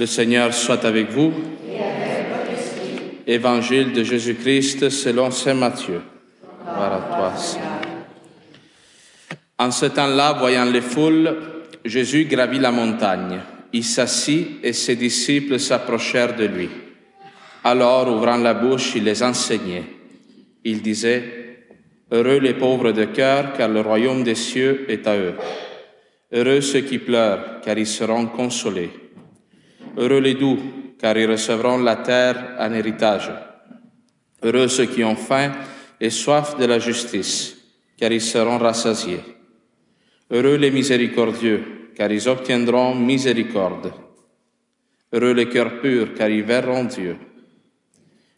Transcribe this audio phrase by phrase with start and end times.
[0.00, 1.30] Le Seigneur soit avec vous.
[3.26, 6.00] Évangile de Jésus-Christ selon Saint Matthieu.
[6.62, 7.82] Gloire à toi, Seigneur.
[9.58, 11.36] En ce temps-là, voyant les foules,
[11.84, 13.40] Jésus gravit la montagne.
[13.74, 16.70] Il s'assit et ses disciples s'approchèrent de lui.
[17.62, 19.84] Alors, ouvrant la bouche, il les enseignait.
[20.64, 21.66] Il disait,
[22.10, 25.34] Heureux les pauvres de cœur, car le royaume des cieux est à eux.
[26.32, 29.09] Heureux ceux qui pleurent, car ils seront consolés.
[29.96, 30.58] Heureux les doux,
[30.98, 33.30] car ils recevront la terre en héritage.
[34.42, 35.52] Heureux ceux qui ont faim
[36.00, 37.56] et soif de la justice,
[37.98, 39.20] car ils seront rassasiés.
[40.30, 43.92] Heureux les miséricordieux, car ils obtiendront miséricorde.
[45.12, 47.16] Heureux les cœurs purs, car ils verront Dieu.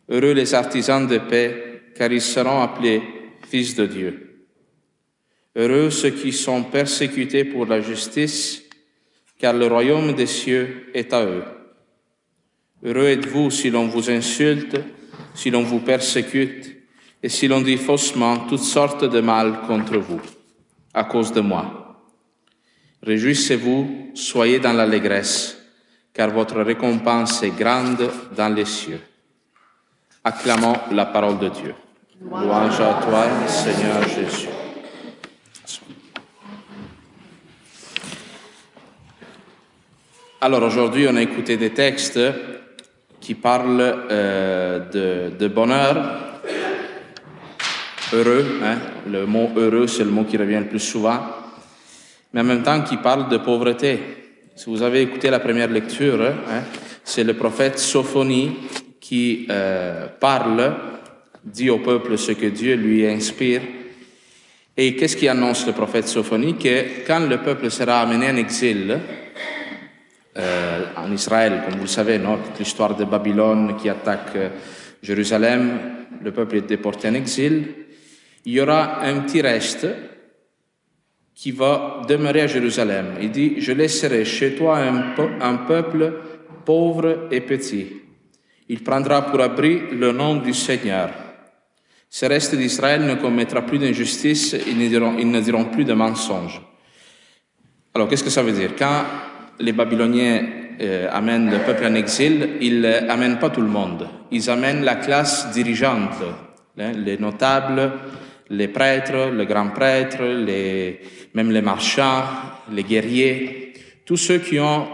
[0.09, 3.03] Heureux les artisans de paix, car ils seront appelés
[3.49, 4.47] fils de Dieu.
[5.55, 8.62] Heureux ceux qui sont persécutés pour la justice,
[9.43, 11.43] car le royaume des cieux est à eux.
[12.85, 14.81] Heureux êtes-vous si l'on vous insulte,
[15.35, 16.77] si l'on vous persécute,
[17.21, 20.21] et si l'on dit faussement toutes sortes de mal contre vous,
[20.95, 22.05] à cause de moi.
[23.03, 25.59] Réjouissez-vous, soyez dans l'allégresse,
[26.15, 29.01] car votre récompense est grande dans les cieux.
[30.23, 31.75] Acclamons la parole de Dieu.
[32.31, 34.49] Louange à toi, Seigneur Jésus.
[40.45, 42.19] Alors aujourd'hui, on a écouté des textes
[43.21, 45.95] qui parlent euh, de, bonheur,
[48.13, 48.77] heureux, hein?
[49.09, 51.21] le mot heureux, c'est le mot qui revient le plus souvent,
[52.33, 54.01] mais en même temps qui parlent de pauvreté.
[54.57, 56.63] Si vous avez écouté la première lecture, hein,
[57.05, 58.57] c'est le prophète Sophonie
[59.01, 60.75] qui euh, parle,
[61.45, 63.61] dit au peuple ce que Dieu lui inspire.
[64.77, 66.57] Et qu'est-ce qui annonce le prophète Sophonie?
[66.57, 68.99] Que quand le peuple sera amené en exil,
[71.03, 74.49] en Israël, comme vous le savez, non l'histoire de Babylone qui attaque euh,
[75.03, 75.81] Jérusalem,
[76.23, 77.75] le peuple est déporté en exil,
[78.45, 79.87] il y aura un petit reste
[81.35, 83.15] qui va demeurer à Jérusalem.
[83.21, 86.13] Il dit, je laisserai chez toi un, peuple
[86.65, 87.87] pauvre et petit.
[88.69, 91.11] Il prendra pour abri le nom du Seigneur.
[92.09, 96.61] Ce reste d'Israël ne commettra plus d'injustice, ils ils ne diront plus de mensonges.
[97.95, 98.73] Alors, qu'est-ce que ça veut dire?
[98.79, 99.05] Quand
[99.59, 104.09] les Babyloniens euh, amènent le peuple en exil, ils n'amènent pas tout le monde.
[104.31, 106.23] Ils amènent la classe dirigeante,
[106.79, 107.93] hein, les notables,
[108.51, 111.01] les prêtres, le grand prêtre, les,
[111.35, 112.25] même les marchands,
[112.73, 113.73] les guerriers,
[114.05, 114.87] tous ceux qui ont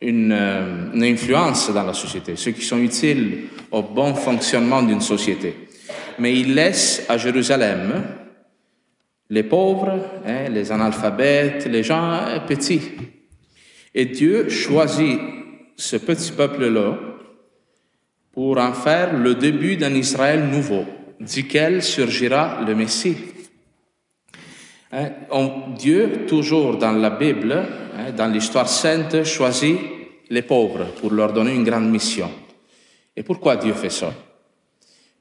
[0.00, 5.00] une, euh, une, influence dans la société, ceux qui sont utiles au bon fonctionnement d'une
[5.00, 5.68] société.
[6.18, 8.02] Mais ils laissent à Jérusalem
[9.30, 12.92] les pauvres, hein, les analphabètes, les gens petits.
[13.94, 15.20] Et Dieu choisit
[15.76, 16.98] ce petit peuple-là
[18.32, 20.84] pour en faire le début d'un Israël nouveau,
[21.20, 23.16] duquel surgira le Messie.
[24.92, 25.10] Hein,
[25.78, 29.78] Dieu, toujours dans la Bible, hein, dans l'histoire sainte, choisit
[30.30, 32.30] les pauvres pour leur donner une grande mission.
[33.16, 34.12] Et pourquoi Dieu fait ça?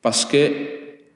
[0.02, 0.52] Parce que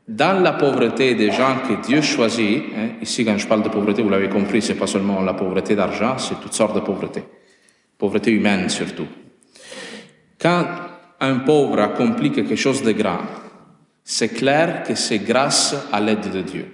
[0.08, 4.02] dans la pauvreté des gens que Dieu choisit, hein, ici quand je parle de pauvreté,
[4.02, 7.24] vous l'avez compris, c'est pas seulement la pauvreté d'argent, c'est toutes sortes de pauvreté,
[7.98, 9.08] pauvreté humaine surtout.
[10.40, 10.66] Quand
[11.20, 13.20] un pauvre accomplit quelque chose de grand,
[14.04, 16.66] c'est clair que c'est grâce à l'aide de Dieu.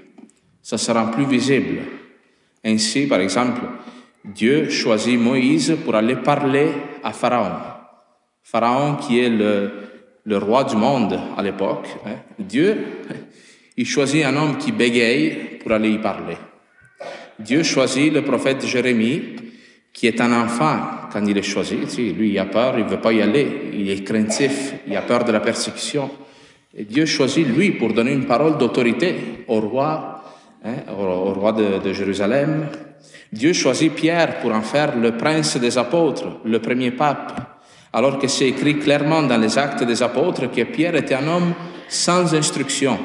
[0.62, 1.82] Ça se rend plus visible.
[2.64, 3.62] Ainsi, par exemple,
[4.24, 6.70] Dieu choisit Moïse pour aller parler
[7.04, 7.60] à Pharaon.
[8.44, 9.72] Pharaon qui est le,
[10.26, 11.88] le roi du monde à l'époque.
[12.06, 12.18] Hein.
[12.40, 12.78] Dieu,
[13.76, 16.38] il choisit un homme qui bégaye pour aller y parler.
[17.40, 19.36] Dieu choisit le prophète Jérémie,
[19.94, 21.78] qui est un enfant quand il est choisi.
[22.14, 25.04] Lui, il a peur, il ne veut pas y aller, il est craintif, il a
[25.04, 26.10] peur de la persécution.
[26.74, 30.24] Dieu choisit lui pour donner une parole d'autorité au roi,
[30.66, 32.68] hein, au, roi de, de, Jérusalem.
[33.32, 37.62] Dieu choisit Pierre pour en faire le prince des apôtres, le premier pape,
[37.94, 41.54] alors que c'est écrit clairement dans les actes des apôtres que Pierre était un homme
[41.88, 42.98] sans instruction.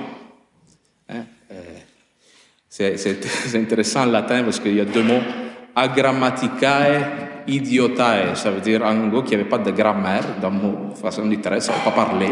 [1.10, 1.62] Hein, euh,
[2.70, 5.20] c'est intéressant le latin parce qu'il y a deux mots,
[5.78, 10.94] agrammaticae idiotae, ça veut dire en gros qu'il n'y avait pas de grammaire dans mon
[10.94, 12.30] façon littéraire, ça ne pas parler.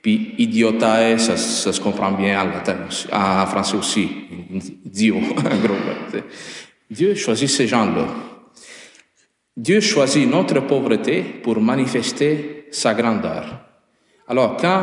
[0.00, 2.76] Puis idiotae, ça, se comprend bien en latin,
[3.12, 4.08] en français aussi.
[4.84, 5.76] Dio, en gros.
[6.90, 8.06] Dieu choisit ces gens-là.
[9.56, 13.60] Dieu choisit notre pauvreté pour manifester sa grandeur.
[14.26, 14.82] Alors, quand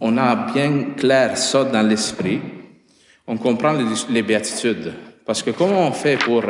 [0.00, 2.40] on a bien clair ça dans l'esprit,
[3.26, 3.74] on comprend
[4.10, 4.92] les béatitudes.
[5.26, 6.44] Parce que comment on fait pour,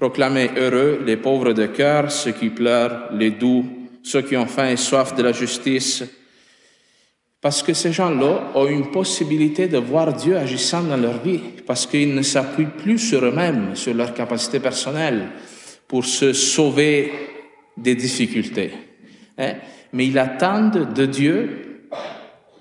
[0.00, 3.66] Proclamez heureux les pauvres de cœur, ceux qui pleurent, les doux,
[4.02, 6.04] ceux qui ont faim et soif de la justice?
[7.38, 11.86] Parce que ces gens-là ont une possibilité de voir Dieu agissant dans leur vie, parce
[11.86, 15.28] qu'ils ne s'appuient plus sur eux-mêmes, sur leur capacité personnelle,
[15.86, 17.12] pour se sauver
[17.76, 18.72] des difficultés.
[19.36, 19.54] Hein?
[19.92, 21.88] Mais ils attendent de Dieu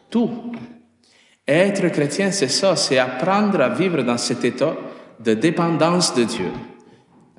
[0.10, 0.52] tout.
[1.48, 4.76] être chrétien, c'est ça, c'est apprendre à vivre dans cet état
[5.20, 6.52] de dépendance de Dieu.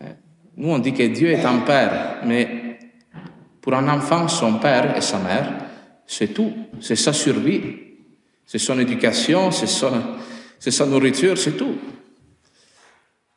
[0.00, 0.14] Hein?
[0.56, 2.78] Nous, on dit que Dieu est un père, mais
[3.60, 5.52] pour un enfant, son père et sa mère,
[6.06, 6.52] c'est tout.
[6.80, 7.62] C'est sa survie,
[8.46, 11.76] c'est son éducation, c'est sa nourriture, c'est tout.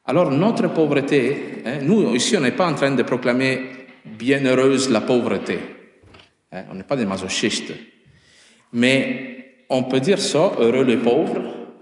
[0.05, 3.61] Alors notre pauvreté, hein, nous ici on n'est pas en train de proclamer
[4.05, 5.59] bienheureuse la pauvreté.
[6.51, 7.73] Hein, on n'est pas des masochistes.
[8.73, 11.41] Mais on peut dire ça, heureux les pauvres,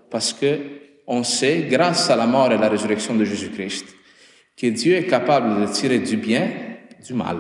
[0.10, 0.81] parce que
[1.12, 3.86] on sait, grâce à la mort et la résurrection de Jésus-Christ,
[4.56, 6.50] que Dieu est capable de tirer du bien
[7.06, 7.40] du mal.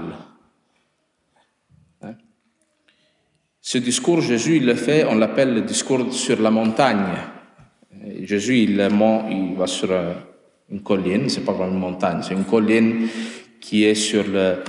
[2.01, 2.15] Hein?
[3.61, 7.15] Ce discours, Jésus, il le fait, on l'appelle le discours sur la montagne.
[8.23, 9.89] Jésus, il, il va sur
[10.69, 13.07] une colline, c'est pas vraiment une montagne, c'est une colline
[13.61, 14.63] qui est sur le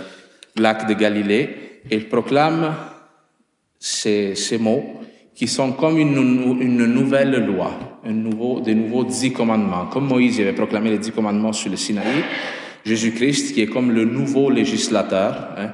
[0.56, 2.72] lac de Galilée, et il proclame
[3.80, 5.00] ces mots
[5.34, 7.72] qui sont comme une, nouvelle loi,
[8.04, 9.86] des nouveaux dix commandements.
[9.86, 12.24] Comme Moïse avait proclamé les dix commandements sur le Sinaï,
[12.84, 15.72] Jésus-Christ, qui est comme le nouveau législateur, hein,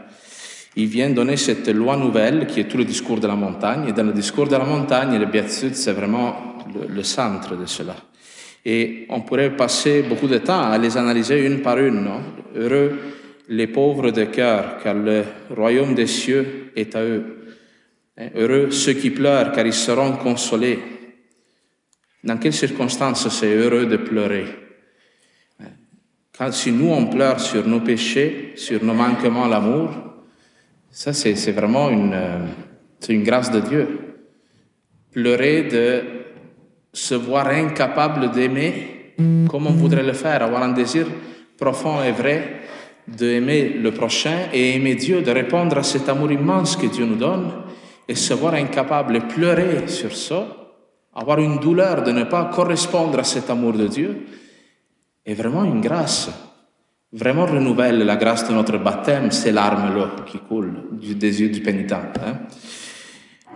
[0.76, 3.88] il vient donner cette loi nouvelle qui est tout le discours de la montagne.
[3.88, 6.36] Et dans le discours de la montagne, le béatitude, c'est vraiment
[6.72, 7.96] le, le centre de cela.
[8.64, 12.04] Et on pourrait passer beaucoup de temps à les analyser une par une.
[12.04, 12.20] Non?
[12.54, 12.92] Heureux
[13.48, 15.24] les pauvres de cœur, car le
[15.56, 17.37] royaume des cieux est à eux.
[18.34, 20.78] Heureux ceux qui pleurent, car ils seront consolés.
[22.24, 24.46] Dans quelles circonstances c'est heureux de pleurer?
[26.36, 29.90] Quand si nous on pleure sur nos péchés, sur nos manquements à l'amour,
[30.90, 32.16] ça c'est vraiment une,
[32.98, 33.88] c'est une grâce de Dieu.
[35.12, 36.02] Pleurer de
[36.92, 39.14] se voir incapable d'aimer
[39.48, 41.06] comme on voudrait le faire, avoir un désir
[41.56, 42.60] profond et vrai
[43.06, 47.16] d'aimer le prochain et aimer Dieu, de répondre à cet amour immense que Dieu nous
[47.16, 47.52] donne
[48.08, 50.46] et se voir incapable, pleurer sur ça,
[51.14, 54.26] avoir une douleur de ne pas correspondre à cet amour de Dieu,
[55.26, 56.30] est vraiment une grâce.
[57.12, 61.92] Vraiment renouvelle la grâce de notre baptême, c'est larmes-là qui coulent des yeux du pénitent.
[61.92, 62.40] Hein.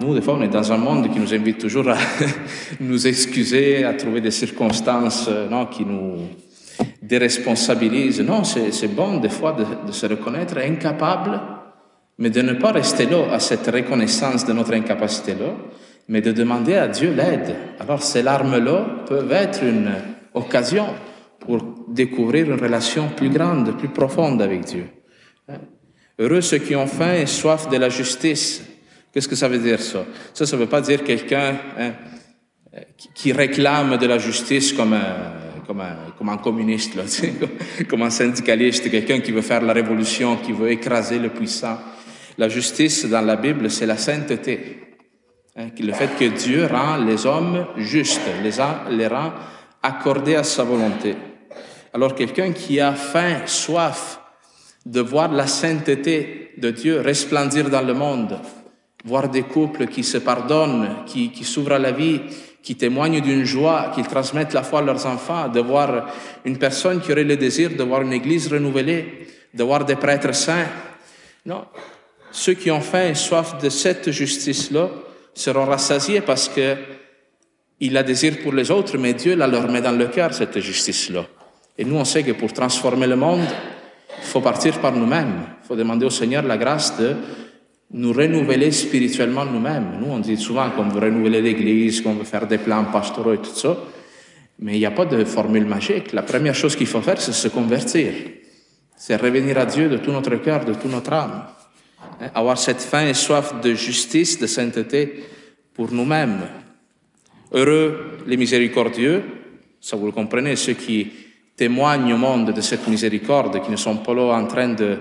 [0.00, 1.96] Nous, des fois, on est dans un monde qui nous invite toujours à
[2.80, 6.16] nous excuser, à trouver des circonstances euh, non, qui nous
[7.02, 8.22] déresponsabilisent.
[8.22, 11.40] Non, c'est bon des fois de, de, se reconnaître incapable,
[12.18, 15.54] mais de ne pas rester là à cette reconnaissance de notre incapacité-là,
[16.08, 17.54] mais de demander à Dieu l'aide.
[17.80, 19.92] Alors ces larmes-là peuvent être une
[20.34, 20.86] occasion
[21.40, 24.86] pour découvrir une relation plus grande, plus profonde avec Dieu.
[26.18, 28.62] Heureux ceux qui ont faim et soif de la justice,
[29.12, 30.06] Qu'est-ce que ça veut dire ça?
[30.32, 31.92] Ça, ça ne veut pas dire quelqu'un hein,
[33.14, 36.94] qui réclame de la justice comme un, comme un, comme un communiste,
[37.88, 41.78] comme un syndicaliste, quelqu'un qui veut faire la révolution, qui veut écraser le puissant.
[42.38, 44.78] La justice dans la Bible, c'est la sainteté.
[45.56, 48.52] Hein, le fait que Dieu rend les hommes justes, les,
[48.96, 49.32] les rend
[49.82, 51.14] accordés à sa volonté.
[51.92, 54.20] Alors quelqu'un qui a faim, soif
[54.86, 58.40] de voir la sainteté de Dieu resplendir dans le monde,
[59.04, 62.20] voir des couples qui se pardonnent, qui, qui s'ouvrent à la vie,
[62.62, 66.06] qui témoignent d'une joie, qui transmettent la foi à leurs enfants, de voir
[66.44, 70.34] une personne qui aurait le désir de voir une église renouvelée, de voir des prêtres
[70.34, 70.68] saints.
[71.44, 71.66] Non,
[72.32, 74.90] ceux qui ont faim et soif de cette justice-là
[75.34, 76.76] seront rassasiés parce que
[77.80, 80.60] il a désir pour les autres, mais Dieu la leur met dans le cœur, cette
[80.60, 81.26] justice-là.
[81.76, 83.44] Et nous, on sait que pour transformer le monde,
[84.18, 85.34] il faut partir par nous-mêmes.
[85.62, 87.16] Il faut demander au Seigneur la grâce de
[87.90, 89.98] nous renouveler spirituellement nous-mêmes.
[90.00, 93.38] Nous, on dit souvent qu'on veut renouveler l'Église, qu'on veut faire des plans pastoraux et
[93.38, 93.76] tout ça,
[94.60, 96.12] mais il n'y a pas de formule magique.
[96.12, 98.12] La première chose qu'il faut faire, c'est se convertir.
[98.96, 101.42] C'est revenir à Dieu de tout notre cœur, de toute notre âme.
[102.34, 105.24] Avoir cette faim et soif de justice, de sainteté
[105.74, 106.40] pour nous-mêmes.
[107.52, 109.22] Heureux les miséricordieux,
[109.80, 111.10] ça vous le comprenez, ceux qui
[111.56, 114.98] témoignent au monde de cette miséricorde, qui ne sont pas là en train de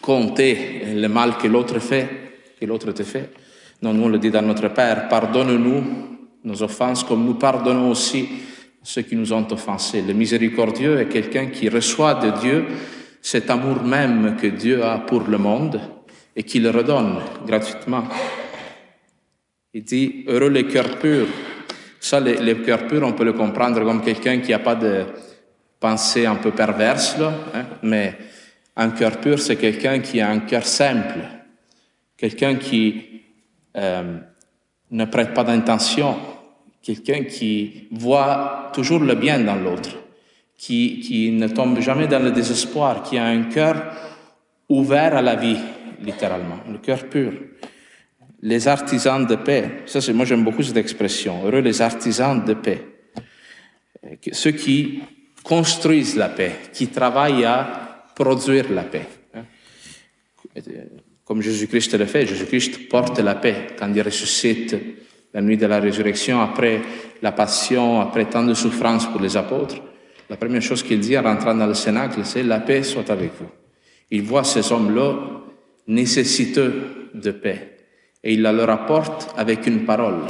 [0.00, 2.08] compter le mal que l'autre fait,
[2.60, 3.30] que l'autre te fait.
[3.82, 5.84] Non, nous on le dit dans notre Père, pardonne-nous
[6.44, 8.28] nos offenses comme nous pardonnons aussi
[8.82, 10.02] ceux qui nous ont offensés.
[10.02, 12.66] Le miséricordieux est quelqu'un qui reçoit de Dieu
[13.24, 15.80] cet amour même que Dieu a pour le monde
[16.36, 18.04] et qui le redonne gratuitement.
[19.72, 21.28] Il dit, heureux les cœurs purs.
[21.98, 25.06] Ça, les, les cœurs purs, on peut le comprendre comme quelqu'un qui n'a pas de
[25.80, 28.14] pensée un peu perverse, là, hein, mais
[28.76, 31.20] un cœur pur, c'est quelqu'un qui a un cœur simple,
[32.18, 33.22] quelqu'un qui
[33.74, 34.18] euh,
[34.90, 36.18] ne prête pas d'intention,
[36.82, 40.03] quelqu'un qui voit toujours le bien dans l'autre,
[40.56, 43.76] qui, ne tombe jamais dans le désespoir, qui a un cœur
[44.68, 45.58] ouvert à la vie,
[46.02, 47.32] littéralement, le cœur pur.
[48.42, 52.54] Les artisans de paix, ça c'est moi j'aime beaucoup cette expression, heureux les artisans de
[52.54, 52.86] paix,
[54.32, 55.00] ceux qui
[55.42, 59.06] construisent la paix, qui travaillent à produire la paix.
[59.34, 59.44] Hein.
[61.24, 64.76] Comme Jésus-Christ le fait, Jésus-Christ porte la paix quand il ressuscite
[65.32, 66.80] la nuit de la résurrection, après
[67.22, 69.82] la passion, après tant de souffrances pour les apôtres.
[70.30, 73.32] La première chose qu'il dit en rentrant dans le Cénacle, c'est la paix soit avec
[73.38, 73.48] vous.
[74.10, 75.16] Il voit ces hommes-là
[75.86, 77.78] nécessiteux de paix
[78.22, 80.22] et il la leur apporte avec une parole.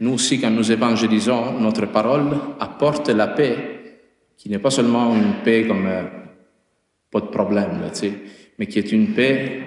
[0.00, 3.56] Nous aussi, quand nous évangélisons, notre parole apporte la paix
[4.36, 6.02] qui n'est pas seulement une paix comme euh,
[7.10, 7.80] pas de problème,
[8.58, 9.62] mais qui est une paix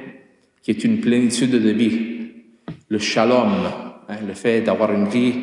[0.68, 2.00] qui est une plénitude de vie,
[2.90, 3.54] le shalom,
[4.10, 5.34] hein, le fait d'avoir une vie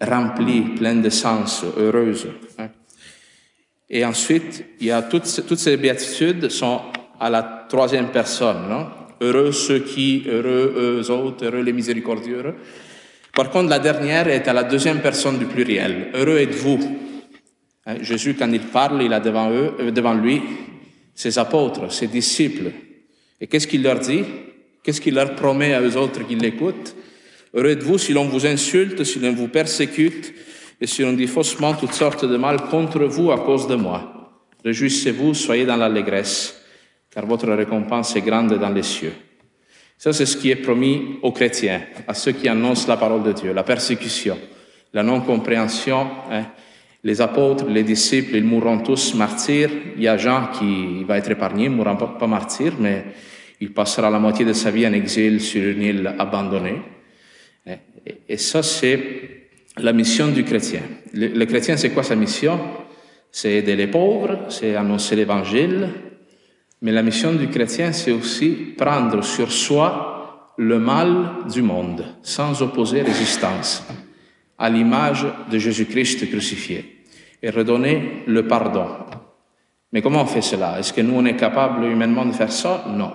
[0.00, 2.28] remplie, pleine de sens, heureuse.
[3.90, 3.94] Hein.
[3.94, 6.80] Et ensuite, il y a toutes, ces béatitudes sont
[7.20, 8.68] à la troisième personne.
[8.68, 8.86] Non?
[9.20, 12.54] Heureux ceux qui, heureux eux autres, heureux les miséricordieux.
[13.34, 16.08] Par contre, la dernière est à la deuxième personne du pluriel.
[16.14, 16.78] Heureux êtes-vous.
[17.86, 20.42] Hein, Jésus, quand il parle, il a devant, eux, euh, devant lui
[21.14, 22.70] ses apôtres, ses disciples.
[23.40, 24.24] Et qu'est-ce qu'il leur dit?
[24.82, 26.94] Qu'est-ce qu'il leur promet à eux autres qui l'écoutent?
[27.54, 30.32] Heureux êtes-vous si l'on vous insulte, si l'on vous persécute
[30.80, 34.14] et si l'on dit faussement toutes sortes de mal contre vous à cause de moi.
[34.64, 36.60] Réjouissez-vous, soyez dans l'allégresse,
[37.10, 39.12] car votre récompense est grande dans les cieux.
[39.96, 43.32] Ça, c'est ce qui est promis aux chrétiens, à ceux qui annoncent la parole de
[43.32, 44.38] Dieu, la persécution,
[44.92, 46.06] la non-compréhension.
[46.30, 46.44] Hein,
[47.04, 49.70] les apôtres, les disciples, ils mourront tous martyrs.
[49.96, 53.04] Il y a Jean qui va être épargné, il ne mourra pas, martyr, mais
[53.60, 56.82] il passera la moitié de sa vie en exil sur une île abandonnée.
[58.28, 59.37] Et, ça, c'est
[59.78, 60.82] la mission du chrétien.
[61.14, 62.58] Le, chrétien, c'est quoi sa mission?
[63.30, 65.90] C'est aider les pauvres, c'est annoncer l'évangile.
[66.82, 72.62] Mais la mission du chrétien, c'est aussi prendre sur soi le mal du monde, sans
[72.62, 73.84] opposer résistance
[74.58, 77.04] à l'image de Jésus-Christ crucifié
[77.42, 78.88] et redonner le pardon.
[79.92, 80.78] Mais comment on fait cela?
[80.78, 82.84] Est-ce que nous, on est capable humainement de faire ça?
[82.88, 83.12] Non.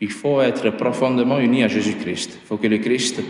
[0.00, 2.38] Il faut être profondément unis à Jésus-Christ.
[2.42, 3.20] Il faut que le Christ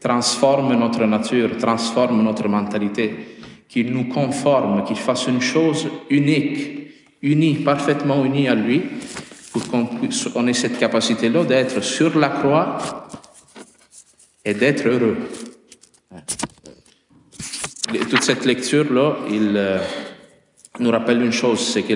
[0.00, 3.38] transforme notre nature, transforme notre mentalité,
[3.68, 6.78] qu'il nous conforme, qu'il fasse une chose unique,
[7.22, 8.82] unie, parfaitement unie à lui,
[9.52, 12.78] pour qu'on ait cette capacité-là d'être sur la croix
[14.44, 15.16] et d'être heureux
[18.10, 19.78] toute cette lecture-là, il euh,
[20.78, 21.94] nous rappelle une chose, c'est que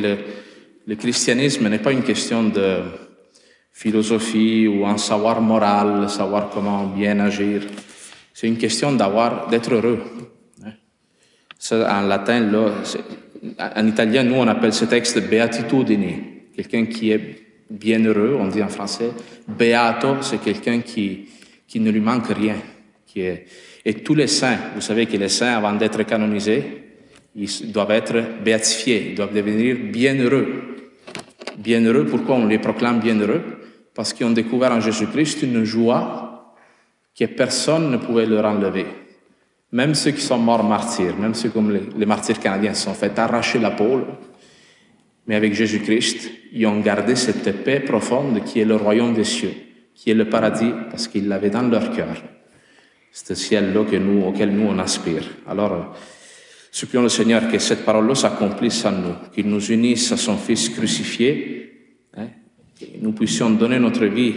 [0.86, 2.78] le christianisme n'est pas une question de
[3.72, 7.62] philosophie ou un savoir moral, savoir comment bien agir.
[8.34, 10.00] C'est une question d'avoir, d'être heureux.
[10.64, 10.72] Hein?
[11.70, 12.50] En latin,
[13.58, 16.16] en italien, nous, on appelle ce texte beatitudini.
[16.56, 19.12] Quelqu'un qui est bien heureux, on dit en français.
[19.46, 21.28] Beato, c'est quelqu'un qui,
[21.68, 22.56] qui ne lui manque rien,
[23.06, 23.46] qui est,
[23.84, 26.64] et tous les saints, vous savez que les saints, avant d'être canonisés,
[27.36, 30.76] ils doivent être béatifiés, ils doivent devenir bienheureux.
[31.58, 33.42] Bienheureux, pourquoi on les proclame bienheureux
[33.94, 36.33] Parce qu'ils ont découvert en Jésus-Christ une joie
[37.16, 38.86] que personne ne pouvait leur enlever.
[39.72, 43.18] Même ceux qui sont morts martyrs, même ceux comme les, martyrs canadiens se sont fait
[43.18, 44.02] arracher la peau,
[45.26, 49.54] mais avec Jésus-Christ, ils ont gardé cette paix profonde qui est le royaume des cieux,
[49.94, 52.22] qui est le paradis, parce qu'ils l'avaient dans leur cœur
[53.14, 55.22] ce ciel-là que nous, auquel nous on aspire.
[55.46, 55.94] Alors,
[56.72, 60.68] supplions le Seigneur que cette parole-là s'accomplisse en nous, qu'il nous unisse à son Fils
[60.68, 62.26] crucifié, hein,
[62.78, 64.34] que nous puissions donner notre vie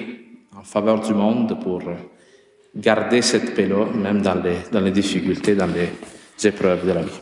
[0.55, 1.81] en faveur du monde pour
[2.75, 5.89] garder cette paix-là, même dans les, dans les difficultés, dans les
[6.47, 7.21] épreuves de la vie.